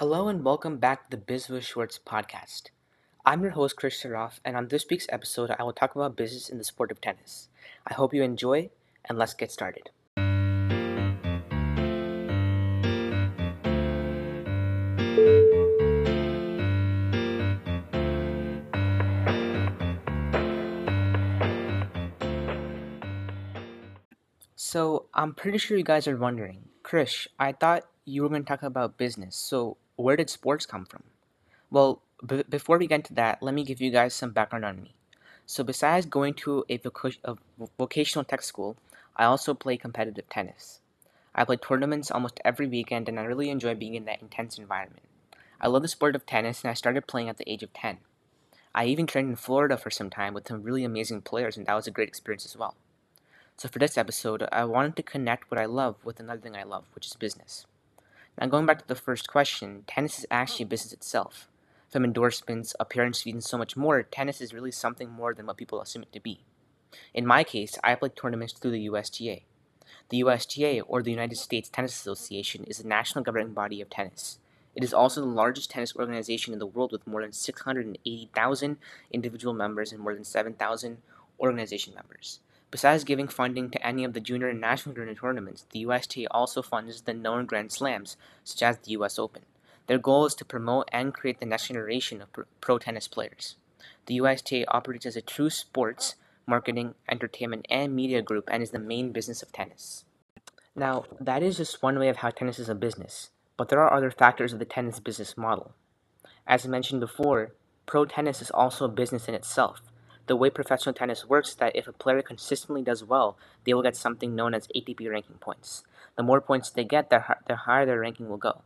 Hello 0.00 0.28
and 0.28 0.42
welcome 0.42 0.78
back 0.78 1.10
to 1.10 1.18
the 1.18 1.22
Biz 1.22 1.50
with 1.50 1.62
Shorts 1.62 2.00
podcast. 2.02 2.70
I'm 3.26 3.42
your 3.42 3.50
host, 3.50 3.76
Krish 3.76 4.00
Sharoff, 4.00 4.40
and 4.46 4.56
on 4.56 4.68
this 4.68 4.86
week's 4.88 5.04
episode, 5.10 5.54
I 5.58 5.62
will 5.62 5.74
talk 5.74 5.94
about 5.94 6.16
business 6.16 6.48
in 6.48 6.56
the 6.56 6.64
sport 6.64 6.90
of 6.90 7.02
tennis. 7.02 7.48
I 7.86 7.92
hope 7.92 8.14
you 8.14 8.22
enjoy, 8.22 8.70
and 9.04 9.18
let's 9.18 9.34
get 9.34 9.52
started. 9.52 9.90
So, 24.56 25.04
I'm 25.12 25.34
pretty 25.34 25.58
sure 25.58 25.76
you 25.76 25.84
guys 25.84 26.08
are 26.08 26.16
wondering, 26.16 26.70
Krish, 26.82 27.26
I 27.38 27.52
thought 27.52 27.84
you 28.06 28.22
were 28.22 28.30
going 28.30 28.44
to 28.44 28.48
talk 28.48 28.62
about 28.62 28.96
business, 28.96 29.36
so 29.36 29.76
where 30.00 30.16
did 30.16 30.30
sports 30.30 30.66
come 30.66 30.84
from? 30.84 31.04
Well, 31.70 32.02
before 32.48 32.78
we 32.78 32.86
get 32.86 32.96
into 32.96 33.14
that, 33.14 33.42
let 33.42 33.54
me 33.54 33.64
give 33.64 33.80
you 33.80 33.90
guys 33.90 34.14
some 34.14 34.30
background 34.30 34.64
on 34.64 34.82
me. 34.82 34.94
So, 35.46 35.64
besides 35.64 36.06
going 36.06 36.34
to 36.34 36.64
a, 36.68 36.78
voc- 36.78 37.18
a 37.24 37.36
vocational 37.78 38.24
tech 38.24 38.42
school, 38.42 38.76
I 39.16 39.24
also 39.24 39.54
play 39.54 39.76
competitive 39.76 40.28
tennis. 40.28 40.80
I 41.34 41.44
play 41.44 41.56
tournaments 41.56 42.10
almost 42.10 42.40
every 42.44 42.66
weekend, 42.66 43.08
and 43.08 43.18
I 43.18 43.24
really 43.24 43.50
enjoy 43.50 43.74
being 43.74 43.94
in 43.94 44.04
that 44.04 44.22
intense 44.22 44.58
environment. 44.58 45.02
I 45.60 45.68
love 45.68 45.82
the 45.82 45.88
sport 45.88 46.14
of 46.14 46.26
tennis, 46.26 46.62
and 46.62 46.70
I 46.70 46.74
started 46.74 47.06
playing 47.06 47.28
at 47.28 47.36
the 47.36 47.50
age 47.50 47.62
of 47.62 47.72
10. 47.72 47.98
I 48.74 48.84
even 48.86 49.06
trained 49.06 49.30
in 49.30 49.36
Florida 49.36 49.76
for 49.76 49.90
some 49.90 50.10
time 50.10 50.34
with 50.34 50.46
some 50.46 50.62
really 50.62 50.84
amazing 50.84 51.22
players, 51.22 51.56
and 51.56 51.66
that 51.66 51.74
was 51.74 51.86
a 51.86 51.90
great 51.90 52.08
experience 52.08 52.44
as 52.44 52.56
well. 52.56 52.74
So, 53.56 53.68
for 53.68 53.78
this 53.78 53.98
episode, 53.98 54.46
I 54.52 54.64
wanted 54.64 54.96
to 54.96 55.02
connect 55.02 55.50
what 55.50 55.60
I 55.60 55.66
love 55.66 55.96
with 56.04 56.20
another 56.20 56.40
thing 56.40 56.56
I 56.56 56.62
love, 56.62 56.84
which 56.94 57.06
is 57.06 57.14
business. 57.14 57.66
Now, 58.40 58.46
going 58.46 58.64
back 58.64 58.78
to 58.78 58.88
the 58.88 58.94
first 58.94 59.28
question, 59.28 59.84
tennis 59.86 60.20
is 60.20 60.26
actually 60.30 60.62
a 60.62 60.68
business 60.68 60.94
itself. 60.94 61.50
From 61.90 62.04
endorsements, 62.04 62.74
appearance 62.80 63.20
fees, 63.20 63.34
and 63.34 63.44
so 63.44 63.58
much 63.58 63.76
more, 63.76 64.02
tennis 64.02 64.40
is 64.40 64.54
really 64.54 64.70
something 64.70 65.10
more 65.10 65.34
than 65.34 65.44
what 65.44 65.58
people 65.58 65.82
assume 65.82 66.04
it 66.04 66.12
to 66.14 66.20
be. 66.20 66.40
In 67.12 67.26
my 67.26 67.44
case, 67.44 67.78
I 67.84 67.94
play 67.96 68.08
tournaments 68.08 68.54
through 68.54 68.70
the 68.70 68.88
USTA. 68.88 69.40
The 70.08 70.22
USTA, 70.24 70.80
or 70.80 71.02
the 71.02 71.10
United 71.10 71.36
States 71.36 71.68
Tennis 71.68 71.94
Association, 71.94 72.64
is 72.64 72.78
the 72.78 72.88
national 72.88 73.24
governing 73.24 73.52
body 73.52 73.82
of 73.82 73.90
tennis. 73.90 74.38
It 74.74 74.82
is 74.82 74.94
also 74.94 75.20
the 75.20 75.26
largest 75.26 75.70
tennis 75.70 75.94
organization 75.94 76.54
in 76.54 76.60
the 76.60 76.66
world 76.66 76.92
with 76.92 77.06
more 77.06 77.20
than 77.20 77.32
680,000 77.32 78.78
individual 79.10 79.52
members 79.52 79.92
and 79.92 80.00
more 80.00 80.14
than 80.14 80.24
7,000 80.24 80.98
organization 81.38 81.92
members. 81.94 82.40
Besides 82.70 83.02
giving 83.02 83.26
funding 83.26 83.70
to 83.70 83.84
any 83.84 84.04
of 84.04 84.12
the 84.12 84.20
junior 84.20 84.48
and 84.48 84.60
national 84.60 84.94
junior 84.94 85.14
tournaments, 85.14 85.66
the 85.72 85.80
USTA 85.80 86.26
also 86.30 86.62
funds 86.62 87.02
the 87.02 87.12
known 87.12 87.46
Grand 87.46 87.72
Slams, 87.72 88.16
such 88.44 88.62
as 88.62 88.78
the 88.78 88.92
US 88.92 89.18
Open. 89.18 89.42
Their 89.88 89.98
goal 89.98 90.26
is 90.26 90.36
to 90.36 90.44
promote 90.44 90.88
and 90.92 91.12
create 91.12 91.40
the 91.40 91.46
next 91.46 91.66
generation 91.66 92.22
of 92.22 92.28
pro 92.60 92.78
tennis 92.78 93.08
players. 93.08 93.56
The 94.06 94.20
USTA 94.20 94.66
operates 94.68 95.04
as 95.04 95.16
a 95.16 95.20
true 95.20 95.50
sports, 95.50 96.14
marketing, 96.46 96.94
entertainment, 97.08 97.66
and 97.68 97.94
media 97.94 98.22
group 98.22 98.48
and 98.52 98.62
is 98.62 98.70
the 98.70 98.78
main 98.78 99.10
business 99.10 99.42
of 99.42 99.52
tennis. 99.52 100.04
Now, 100.76 101.06
that 101.20 101.42
is 101.42 101.56
just 101.56 101.82
one 101.82 101.98
way 101.98 102.08
of 102.08 102.18
how 102.18 102.30
tennis 102.30 102.60
is 102.60 102.68
a 102.68 102.74
business, 102.76 103.30
but 103.56 103.68
there 103.68 103.80
are 103.80 103.92
other 103.92 104.12
factors 104.12 104.52
of 104.52 104.60
the 104.60 104.64
tennis 104.64 105.00
business 105.00 105.36
model. 105.36 105.72
As 106.46 106.64
I 106.64 106.68
mentioned 106.68 107.00
before, 107.00 107.52
pro 107.86 108.04
tennis 108.04 108.40
is 108.40 108.50
also 108.52 108.84
a 108.84 108.88
business 108.88 109.26
in 109.26 109.34
itself 109.34 109.89
the 110.30 110.36
way 110.36 110.48
professional 110.48 110.94
tennis 110.94 111.28
works 111.28 111.48
is 111.48 111.54
that 111.56 111.74
if 111.74 111.88
a 111.88 111.92
player 111.92 112.22
consistently 112.22 112.82
does 112.82 113.02
well, 113.02 113.36
they 113.64 113.74
will 113.74 113.82
get 113.82 113.96
something 113.96 114.36
known 114.36 114.54
as 114.54 114.68
ATP 114.68 115.10
ranking 115.10 115.38
points. 115.38 115.82
The 116.16 116.22
more 116.22 116.40
points 116.40 116.70
they 116.70 116.84
get, 116.84 117.10
the, 117.10 117.24
the 117.48 117.56
higher 117.56 117.84
their 117.84 117.98
ranking 117.98 118.28
will 118.28 118.36
go. 118.36 118.62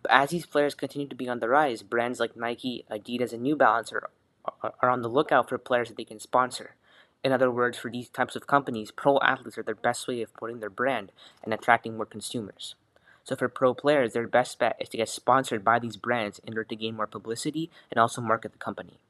But 0.00 0.12
as 0.12 0.30
these 0.30 0.46
players 0.46 0.74
continue 0.74 1.06
to 1.06 1.14
be 1.14 1.28
on 1.28 1.40
the 1.40 1.48
rise, 1.50 1.82
brands 1.82 2.20
like 2.20 2.38
Nike, 2.38 2.86
Adidas, 2.90 3.34
and 3.34 3.42
New 3.42 3.54
Balance 3.54 3.92
are, 3.92 4.08
are 4.80 4.88
on 4.88 5.02
the 5.02 5.10
lookout 5.10 5.50
for 5.50 5.58
players 5.58 5.88
that 5.88 5.98
they 5.98 6.06
can 6.06 6.20
sponsor. 6.20 6.74
In 7.22 7.32
other 7.32 7.50
words, 7.50 7.76
for 7.76 7.90
these 7.90 8.08
types 8.08 8.34
of 8.34 8.46
companies, 8.46 8.90
pro 8.90 9.18
athletes 9.18 9.58
are 9.58 9.62
their 9.62 9.74
best 9.74 10.08
way 10.08 10.22
of 10.22 10.32
promoting 10.32 10.60
their 10.60 10.70
brand 10.70 11.12
and 11.42 11.52
attracting 11.52 11.98
more 11.98 12.06
consumers. 12.06 12.76
So 13.24 13.36
for 13.36 13.50
pro 13.50 13.74
players, 13.74 14.14
their 14.14 14.26
best 14.26 14.58
bet 14.58 14.76
is 14.80 14.88
to 14.88 14.96
get 14.96 15.10
sponsored 15.10 15.62
by 15.62 15.80
these 15.80 15.98
brands 15.98 16.38
in 16.38 16.54
order 16.54 16.64
to 16.64 16.76
gain 16.76 16.96
more 16.96 17.06
publicity 17.06 17.70
and 17.90 17.98
also 17.98 18.22
market 18.22 18.52
the 18.52 18.58
company. 18.58 19.00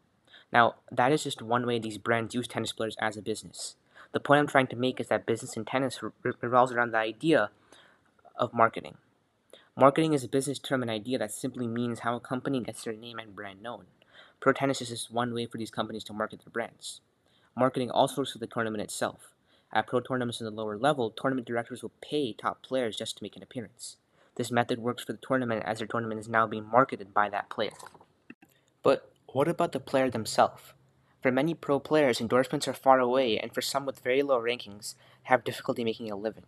Now, 0.54 0.76
that 0.92 1.10
is 1.10 1.24
just 1.24 1.42
one 1.42 1.66
way 1.66 1.80
these 1.80 1.98
brands 1.98 2.34
use 2.34 2.46
tennis 2.46 2.72
players 2.72 2.96
as 3.00 3.16
a 3.16 3.22
business. 3.22 3.74
The 4.12 4.20
point 4.20 4.38
I'm 4.38 4.46
trying 4.46 4.68
to 4.68 4.76
make 4.76 5.00
is 5.00 5.08
that 5.08 5.26
business 5.26 5.56
in 5.56 5.64
tennis 5.64 6.00
revolves 6.40 6.70
around 6.70 6.92
the 6.92 6.98
idea 6.98 7.50
of 8.36 8.54
marketing. 8.54 8.96
Marketing 9.76 10.12
is 10.12 10.22
a 10.22 10.28
business 10.28 10.60
term 10.60 10.82
and 10.82 10.90
idea 10.90 11.18
that 11.18 11.32
simply 11.32 11.66
means 11.66 12.00
how 12.00 12.14
a 12.14 12.20
company 12.20 12.60
gets 12.60 12.84
their 12.84 12.94
name 12.94 13.18
and 13.18 13.34
brand 13.34 13.60
known. 13.60 13.86
Pro 14.38 14.52
tennis 14.52 14.80
is 14.80 14.90
just 14.90 15.12
one 15.12 15.34
way 15.34 15.46
for 15.46 15.58
these 15.58 15.72
companies 15.72 16.04
to 16.04 16.12
market 16.12 16.44
their 16.44 16.52
brands. 16.52 17.00
Marketing 17.56 17.90
also 17.90 18.20
works 18.20 18.32
for 18.32 18.38
the 18.38 18.46
tournament 18.46 18.84
itself. 18.84 19.32
At 19.72 19.88
pro 19.88 19.98
tournaments 19.98 20.40
in 20.40 20.44
the 20.44 20.52
lower 20.52 20.78
level, 20.78 21.10
tournament 21.10 21.48
directors 21.48 21.82
will 21.82 21.92
pay 22.00 22.32
top 22.32 22.62
players 22.62 22.96
just 22.96 23.16
to 23.16 23.24
make 23.24 23.34
an 23.34 23.42
appearance. 23.42 23.96
This 24.36 24.52
method 24.52 24.78
works 24.78 25.02
for 25.02 25.12
the 25.12 25.18
tournament 25.26 25.64
as 25.66 25.78
their 25.78 25.88
tournament 25.88 26.20
is 26.20 26.28
now 26.28 26.46
being 26.46 26.70
marketed 26.70 27.12
by 27.12 27.28
that 27.30 27.50
player. 27.50 27.72
What 29.34 29.48
about 29.48 29.72
the 29.72 29.80
player 29.80 30.08
themselves? 30.10 30.74
For 31.20 31.32
many 31.32 31.54
pro 31.54 31.80
players, 31.80 32.20
endorsements 32.20 32.68
are 32.68 32.72
far 32.72 33.00
away, 33.00 33.36
and 33.36 33.52
for 33.52 33.62
some 33.62 33.84
with 33.84 33.98
very 33.98 34.22
low 34.22 34.40
rankings, 34.40 34.94
have 35.24 35.42
difficulty 35.42 35.82
making 35.82 36.08
a 36.08 36.14
living. 36.14 36.44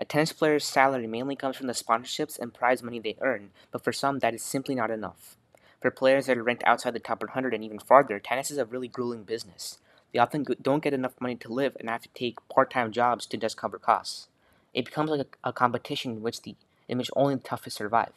A 0.00 0.04
tennis 0.04 0.32
player's 0.32 0.64
salary 0.64 1.06
mainly 1.06 1.36
comes 1.36 1.56
from 1.56 1.68
the 1.68 1.72
sponsorships 1.72 2.36
and 2.36 2.52
prize 2.52 2.82
money 2.82 2.98
they 2.98 3.16
earn, 3.20 3.50
but 3.70 3.84
for 3.84 3.92
some, 3.92 4.18
that 4.18 4.34
is 4.34 4.42
simply 4.42 4.74
not 4.74 4.90
enough. 4.90 5.36
For 5.80 5.92
players 5.92 6.26
that 6.26 6.36
are 6.36 6.42
ranked 6.42 6.64
outside 6.66 6.94
the 6.94 6.98
top 6.98 7.22
100 7.22 7.54
and 7.54 7.62
even 7.62 7.78
farther, 7.78 8.18
tennis 8.18 8.50
is 8.50 8.58
a 8.58 8.64
really 8.64 8.88
grueling 8.88 9.22
business. 9.22 9.78
They 10.12 10.18
often 10.18 10.44
don't 10.60 10.82
get 10.82 10.94
enough 10.94 11.20
money 11.20 11.36
to 11.36 11.52
live 11.52 11.76
and 11.78 11.88
have 11.88 12.02
to 12.02 12.08
take 12.08 12.38
part 12.48 12.72
time 12.72 12.90
jobs 12.90 13.26
to 13.26 13.36
just 13.36 13.56
cover 13.56 13.78
costs. 13.78 14.26
It 14.74 14.86
becomes 14.86 15.10
like 15.10 15.28
a, 15.44 15.50
a 15.50 15.52
competition 15.52 16.10
in 16.10 16.22
which, 16.22 16.42
the, 16.42 16.56
in 16.88 16.98
which 16.98 17.10
only 17.14 17.36
the 17.36 17.42
toughest 17.42 17.76
survive. 17.76 18.10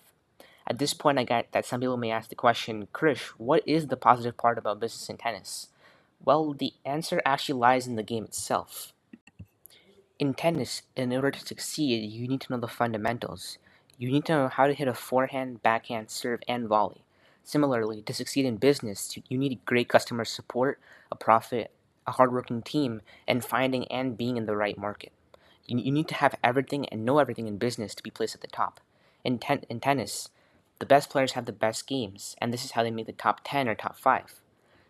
At 0.69 0.77
this 0.77 0.93
point, 0.93 1.17
I 1.17 1.23
get 1.23 1.51
that 1.51 1.65
some 1.65 1.79
people 1.81 1.97
may 1.97 2.11
ask 2.11 2.29
the 2.29 2.35
question, 2.35 2.87
Krish, 2.93 3.29
what 3.37 3.63
is 3.67 3.87
the 3.87 3.97
positive 3.97 4.37
part 4.37 4.59
about 4.59 4.79
business 4.79 5.09
in 5.09 5.17
tennis? 5.17 5.69
Well, 6.23 6.53
the 6.53 6.73
answer 6.85 7.21
actually 7.25 7.59
lies 7.59 7.87
in 7.87 7.95
the 7.95 8.03
game 8.03 8.25
itself. 8.25 8.93
In 10.19 10.35
tennis, 10.35 10.83
in 10.95 11.11
order 11.11 11.31
to 11.31 11.39
succeed, 11.39 12.11
you 12.11 12.27
need 12.27 12.41
to 12.41 12.51
know 12.51 12.59
the 12.59 12.67
fundamentals. 12.67 13.57
You 13.97 14.11
need 14.11 14.25
to 14.25 14.33
know 14.33 14.47
how 14.47 14.67
to 14.67 14.73
hit 14.73 14.87
a 14.87 14.93
forehand, 14.93 15.63
backhand, 15.63 16.11
serve, 16.11 16.41
and 16.47 16.67
volley. 16.67 17.03
Similarly, 17.43 18.03
to 18.03 18.13
succeed 18.13 18.45
in 18.45 18.57
business, 18.57 19.17
you 19.27 19.37
need 19.39 19.65
great 19.65 19.89
customer 19.89 20.23
support, 20.23 20.79
a 21.11 21.15
profit, 21.15 21.71
a 22.05 22.11
hardworking 22.11 22.61
team, 22.61 23.01
and 23.27 23.43
finding 23.43 23.85
and 23.87 24.17
being 24.17 24.37
in 24.37 24.45
the 24.45 24.55
right 24.55 24.77
market. 24.77 25.13
You, 25.65 25.91
need 25.91 26.07
to 26.09 26.15
have 26.15 26.35
everything 26.43 26.87
and 26.89 27.05
know 27.05 27.19
everything 27.19 27.47
in 27.47 27.57
business 27.57 27.95
to 27.95 28.03
be 28.03 28.11
placed 28.11 28.35
at 28.35 28.41
the 28.41 28.47
top. 28.47 28.79
In, 29.23 29.39
ten- 29.39 29.65
in 29.69 29.79
tennis, 29.79 30.29
the 30.79 30.85
best 30.85 31.09
players 31.09 31.33
have 31.33 31.45
the 31.45 31.51
best 31.51 31.87
games, 31.87 32.35
and 32.39 32.53
this 32.53 32.63
is 32.63 32.71
how 32.71 32.83
they 32.83 32.91
make 32.91 33.05
the 33.05 33.13
top 33.13 33.41
10 33.43 33.67
or 33.67 33.75
top 33.75 33.97
5. 33.97 34.41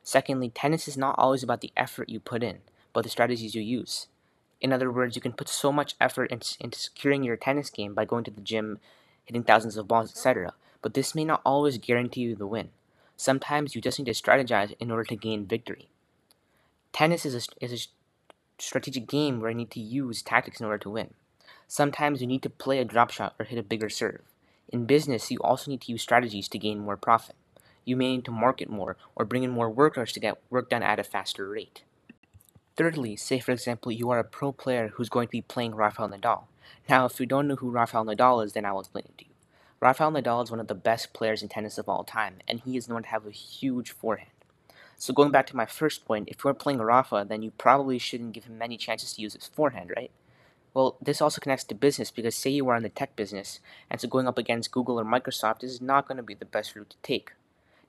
Secondly, 0.03 0.49
tennis 0.49 0.87
is 0.87 0.97
not 0.97 1.15
always 1.17 1.43
about 1.43 1.61
the 1.61 1.73
effort 1.75 2.09
you 2.09 2.19
put 2.19 2.43
in, 2.43 2.59
but 2.93 3.03
the 3.03 3.09
strategies 3.09 3.55
you 3.55 3.61
use. 3.61 4.07
In 4.61 4.71
other 4.71 4.91
words, 4.91 5.15
you 5.15 5.21
can 5.21 5.33
put 5.33 5.49
so 5.49 5.71
much 5.71 5.95
effort 5.99 6.31
into 6.31 6.79
securing 6.79 7.23
your 7.23 7.37
tennis 7.37 7.69
game 7.69 7.93
by 7.93 8.05
going 8.05 8.23
to 8.25 8.31
the 8.31 8.41
gym, 8.41 8.79
hitting 9.25 9.43
thousands 9.43 9.77
of 9.77 9.87
balls, 9.87 10.11
etc., 10.11 10.53
but 10.81 10.93
this 10.93 11.15
may 11.15 11.25
not 11.25 11.41
always 11.45 11.77
guarantee 11.77 12.21
you 12.21 12.35
the 12.35 12.47
win. 12.47 12.69
Sometimes 13.17 13.75
you 13.75 13.81
just 13.81 13.99
need 13.99 14.05
to 14.05 14.11
strategize 14.11 14.73
in 14.79 14.91
order 14.91 15.03
to 15.03 15.15
gain 15.15 15.45
victory. 15.45 15.89
Tennis 16.93 17.25
is 17.25 17.35
a, 17.35 17.63
is 17.63 17.73
a 17.73 18.61
strategic 18.61 19.07
game 19.07 19.39
where 19.39 19.51
you 19.51 19.57
need 19.57 19.71
to 19.71 19.79
use 19.79 20.21
tactics 20.21 20.59
in 20.59 20.65
order 20.65 20.77
to 20.77 20.89
win. 20.89 21.13
Sometimes 21.67 22.21
you 22.21 22.27
need 22.27 22.43
to 22.43 22.49
play 22.49 22.79
a 22.79 22.85
drop 22.85 23.11
shot 23.11 23.35
or 23.39 23.45
hit 23.45 23.59
a 23.59 23.63
bigger 23.63 23.89
serve. 23.89 24.21
In 24.71 24.85
business, 24.85 25.31
you 25.31 25.39
also 25.39 25.71
need 25.71 25.81
to 25.81 25.91
use 25.91 26.01
strategies 26.01 26.47
to 26.49 26.59
gain 26.59 26.79
more 26.79 26.97
profit. 26.97 27.35
You 27.85 27.95
may 27.95 28.15
need 28.15 28.25
to 28.25 28.31
market 28.31 28.69
more 28.69 28.97
or 29.15 29.25
bring 29.25 29.43
in 29.43 29.49
more 29.49 29.69
workers 29.69 30.11
to 30.13 30.19
get 30.19 30.39
work 30.51 30.69
done 30.69 30.83
at 30.83 30.99
a 30.99 31.03
faster 31.03 31.49
rate. 31.49 31.81
Thirdly, 32.77 33.15
say 33.15 33.39
for 33.39 33.51
example 33.51 33.91
you 33.91 34.11
are 34.11 34.19
a 34.19 34.23
pro 34.23 34.51
player 34.51 34.89
who's 34.93 35.09
going 35.09 35.27
to 35.27 35.31
be 35.31 35.41
playing 35.41 35.75
Rafael 35.75 36.07
Nadal. 36.07 36.43
Now, 36.87 37.05
if 37.05 37.19
you 37.19 37.25
don't 37.25 37.47
know 37.47 37.55
who 37.55 37.71
Rafael 37.71 38.05
Nadal 38.05 38.45
is, 38.45 38.53
then 38.53 38.63
I 38.63 38.71
will 38.71 38.81
explain 38.81 39.05
it 39.05 39.17
to 39.17 39.25
you. 39.25 39.31
Rafael 39.79 40.11
Nadal 40.11 40.43
is 40.43 40.51
one 40.51 40.59
of 40.59 40.67
the 40.67 40.75
best 40.75 41.13
players 41.13 41.41
in 41.41 41.49
tennis 41.49 41.77
of 41.77 41.89
all 41.89 42.03
time, 42.03 42.35
and 42.47 42.59
he 42.59 42.77
is 42.77 42.87
known 42.87 43.03
to 43.03 43.09
have 43.09 43.25
a 43.25 43.31
huge 43.31 43.91
forehand. 43.91 44.29
So 44.97 45.13
going 45.13 45.31
back 45.31 45.47
to 45.47 45.55
my 45.55 45.65
first 45.65 46.05
point, 46.05 46.29
if 46.29 46.43
you're 46.43 46.53
playing 46.53 46.79
Rafa, 46.79 47.25
then 47.27 47.41
you 47.41 47.51
probably 47.51 47.97
shouldn't 47.97 48.33
give 48.33 48.45
him 48.45 48.57
many 48.57 48.77
chances 48.77 49.13
to 49.13 49.21
use 49.21 49.33
his 49.33 49.47
forehand, 49.47 49.91
right? 49.95 50.11
Well, 50.73 50.97
this 51.01 51.21
also 51.21 51.41
connects 51.41 51.63
to 51.65 51.75
business 51.75 52.11
because 52.11 52.35
say 52.35 52.51
you 52.51 52.69
are 52.69 52.75
in 52.75 52.83
the 52.83 52.89
tech 52.89 53.15
business, 53.15 53.59
and 53.89 53.99
so 53.99 54.07
going 54.07 54.27
up 54.27 54.37
against 54.37 54.71
Google 54.71 54.99
or 54.99 55.05
Microsoft 55.05 55.63
is 55.63 55.81
not 55.81 56.07
going 56.07 56.17
to 56.17 56.23
be 56.23 56.35
the 56.35 56.45
best 56.45 56.75
route 56.75 56.91
to 56.91 56.97
take. 57.01 57.31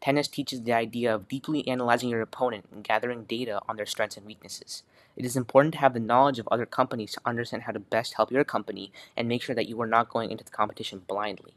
Tennis 0.00 0.28
teaches 0.28 0.62
the 0.62 0.72
idea 0.72 1.14
of 1.14 1.28
deeply 1.28 1.66
analyzing 1.68 2.08
your 2.08 2.22
opponent 2.22 2.66
and 2.72 2.82
gathering 2.82 3.24
data 3.24 3.60
on 3.68 3.76
their 3.76 3.84
strengths 3.84 4.16
and 4.16 4.24
weaknesses. 4.24 4.82
It 5.14 5.26
is 5.26 5.36
important 5.36 5.74
to 5.74 5.80
have 5.80 5.92
the 5.92 6.00
knowledge 6.00 6.38
of 6.38 6.48
other 6.50 6.64
companies 6.64 7.12
to 7.12 7.20
understand 7.26 7.64
how 7.64 7.72
to 7.72 7.80
best 7.80 8.14
help 8.14 8.32
your 8.32 8.44
company 8.44 8.92
and 9.14 9.28
make 9.28 9.42
sure 9.42 9.54
that 9.54 9.68
you 9.68 9.78
are 9.82 9.86
not 9.86 10.08
going 10.08 10.30
into 10.30 10.44
the 10.44 10.50
competition 10.50 11.02
blindly. 11.06 11.52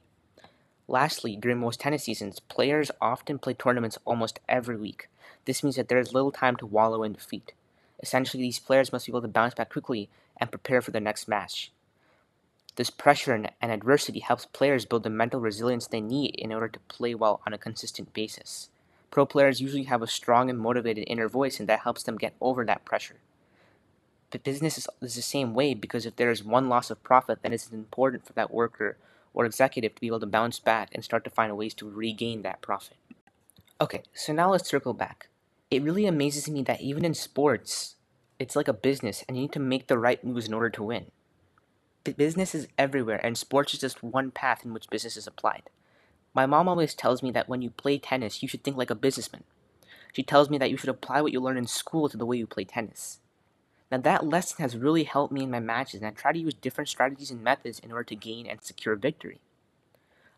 Lastly, 0.89 1.37
during 1.37 1.59
most 1.59 1.79
tennis 1.79 2.03
seasons, 2.03 2.41
players 2.41 2.91
often 2.99 3.39
play 3.39 3.53
tournaments 3.53 3.97
almost 4.03 4.41
every 4.49 4.75
week. 4.75 5.07
This 5.45 5.63
means 5.63 5.77
that 5.77 5.87
there 5.87 5.99
is 5.99 6.13
little 6.13 6.31
time 6.31 6.57
to 6.57 6.65
wallow 6.65 7.03
in 7.03 7.13
defeat. 7.13 7.53
Essentially, 8.01 8.43
these 8.43 8.59
players 8.59 8.91
must 8.91 9.05
be 9.05 9.11
able 9.11 9.21
to 9.21 9.29
bounce 9.29 9.53
back 9.53 9.71
quickly 9.71 10.09
and 10.37 10.51
prepare 10.51 10.81
for 10.81 10.91
their 10.91 11.01
next 11.01 11.27
match. 11.27 11.71
This 12.75 12.89
pressure 12.89 13.33
and 13.33 13.71
adversity 13.71 14.19
helps 14.19 14.45
players 14.47 14.85
build 14.85 15.03
the 15.03 15.09
mental 15.09 15.39
resilience 15.39 15.85
they 15.85 16.01
need 16.01 16.35
in 16.35 16.51
order 16.51 16.67
to 16.67 16.79
play 16.81 17.13
well 17.13 17.41
on 17.45 17.53
a 17.53 17.57
consistent 17.57 18.13
basis. 18.13 18.69
Pro 19.11 19.27
players 19.27 19.61
usually 19.61 19.83
have 19.83 20.01
a 20.01 20.07
strong 20.07 20.49
and 20.49 20.57
motivated 20.57 21.03
inner 21.05 21.29
voice, 21.29 21.59
and 21.59 21.69
that 21.69 21.81
helps 21.81 22.01
them 22.01 22.17
get 22.17 22.33
over 22.41 22.65
that 22.65 22.83
pressure. 22.83 23.17
But 24.31 24.43
business 24.43 24.79
is, 24.79 24.87
is 25.01 25.13
the 25.13 25.21
same 25.21 25.53
way 25.53 25.75
because 25.75 26.07
if 26.07 26.15
there 26.15 26.31
is 26.31 26.43
one 26.43 26.67
loss 26.67 26.89
of 26.89 27.03
profit, 27.03 27.43
then 27.43 27.53
it's 27.53 27.69
important 27.71 28.25
for 28.25 28.33
that 28.33 28.51
worker 28.51 28.97
or 29.35 29.45
executive 29.45 29.93
to 29.93 30.01
be 30.01 30.07
able 30.07 30.19
to 30.21 30.25
bounce 30.25 30.57
back 30.57 30.89
and 30.93 31.03
start 31.03 31.23
to 31.25 31.29
find 31.29 31.55
ways 31.55 31.75
to 31.75 31.87
regain 31.87 32.41
that 32.41 32.61
profit. 32.61 32.97
Okay, 33.79 34.01
so 34.15 34.33
now 34.33 34.49
let's 34.51 34.67
circle 34.67 34.93
back. 34.93 35.27
It 35.69 35.83
really 35.83 36.07
amazes 36.07 36.49
me 36.49 36.63
that 36.63 36.81
even 36.81 37.05
in 37.05 37.13
sports, 37.13 37.95
it's 38.43 38.57
like 38.57 38.67
a 38.67 38.73
business 38.73 39.23
and 39.25 39.37
you 39.37 39.43
need 39.43 39.53
to 39.53 39.59
make 39.59 39.87
the 39.87 39.97
right 39.97 40.21
moves 40.21 40.49
in 40.49 40.53
order 40.53 40.69
to 40.69 40.83
win. 40.83 41.05
business 42.03 42.53
is 42.53 42.67
everywhere, 42.77 43.25
and 43.25 43.37
sports 43.37 43.73
is 43.73 43.79
just 43.79 44.03
one 44.03 44.31
path 44.31 44.65
in 44.65 44.73
which 44.73 44.89
business 44.89 45.15
is 45.15 45.25
applied. 45.25 45.63
My 46.33 46.45
mom 46.45 46.67
always 46.67 46.93
tells 46.93 47.23
me 47.23 47.31
that 47.31 47.47
when 47.47 47.61
you 47.61 47.69
play 47.69 47.97
tennis, 47.97 48.43
you 48.43 48.49
should 48.49 48.61
think 48.61 48.75
like 48.75 48.89
a 48.89 48.95
businessman. 48.95 49.45
She 50.11 50.23
tells 50.23 50.49
me 50.49 50.57
that 50.57 50.69
you 50.69 50.75
should 50.75 50.89
apply 50.89 51.21
what 51.21 51.31
you 51.31 51.39
learn 51.39 51.55
in 51.55 51.67
school 51.67 52.09
to 52.09 52.17
the 52.17 52.25
way 52.25 52.35
you 52.35 52.45
play 52.45 52.65
tennis. 52.65 53.19
Now, 53.89 53.99
that 53.99 54.27
lesson 54.27 54.57
has 54.59 54.75
really 54.75 55.05
helped 55.05 55.31
me 55.31 55.43
in 55.43 55.51
my 55.51 55.61
matches, 55.61 56.01
and 56.01 56.07
I 56.07 56.11
try 56.11 56.33
to 56.33 56.39
use 56.39 56.53
different 56.53 56.89
strategies 56.89 57.31
and 57.31 57.41
methods 57.41 57.79
in 57.79 57.93
order 57.93 58.03
to 58.03 58.15
gain 58.15 58.45
and 58.45 58.61
secure 58.61 58.97
victory. 58.97 59.39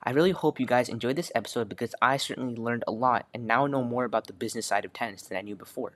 I 0.03 0.11
really 0.11 0.31
hope 0.31 0.59
you 0.59 0.67
guys 0.67 0.89
enjoyed 0.89 1.15
this 1.15 1.31
episode 1.33 1.69
because 1.69 1.95
I 2.03 2.17
certainly 2.17 2.55
learned 2.55 2.83
a 2.85 2.91
lot 2.91 3.25
and 3.33 3.47
now 3.47 3.65
know 3.65 3.83
more 3.83 4.05
about 4.05 4.27
the 4.27 4.33
business 4.33 4.67
side 4.67 4.85
of 4.85 4.93
tennis 4.93 5.23
than 5.23 5.39
I 5.39 5.41
knew 5.41 5.55
before. 5.55 5.93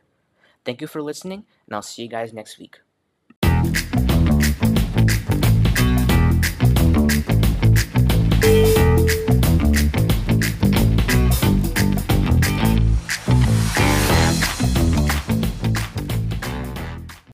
Thank 0.63 0.79
you 0.81 0.87
for 0.87 1.01
listening, 1.01 1.45
and 1.65 1.75
I'll 1.75 1.81
see 1.81 2.03
you 2.03 2.09
guys 2.09 2.31
next 2.33 2.59
week. 2.59 2.79